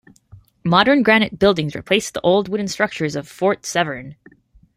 Modern 0.63 1.03
granite 1.03 1.37
buildings 1.37 1.75
replaced 1.75 2.15
the 2.15 2.21
old 2.21 2.49
wooden 2.49 2.67
structures 2.67 3.15
of 3.15 3.27
Fort 3.27 3.67
Severn. 3.67 4.15